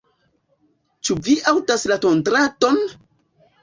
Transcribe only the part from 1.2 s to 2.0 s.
vi aŭdas